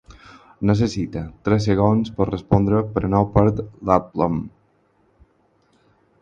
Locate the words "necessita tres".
0.69-1.67